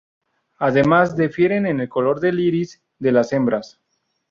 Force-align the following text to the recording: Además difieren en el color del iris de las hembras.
Además 0.57 1.15
difieren 1.15 1.67
en 1.67 1.79
el 1.79 1.87
color 1.87 2.19
del 2.21 2.39
iris 2.39 2.81
de 2.97 3.11
las 3.11 3.31
hembras. 3.33 3.79